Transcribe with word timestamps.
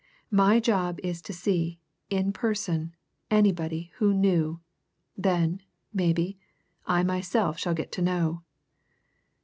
my 0.31 0.59
job 0.59 0.99
is 1.03 1.21
to 1.21 1.31
see, 1.31 1.79
in 2.09 2.33
person, 2.33 2.95
anybody 3.29 3.91
who 3.97 4.15
knew. 4.15 4.59
Then, 5.15 5.61
maybe, 5.93 6.39
I 6.87 7.03
myself 7.03 7.59
shall 7.59 7.75
get 7.75 7.91
to 7.91 8.01
know." 8.01 8.41